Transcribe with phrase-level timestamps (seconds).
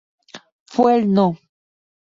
[0.65, 1.37] Fue el no.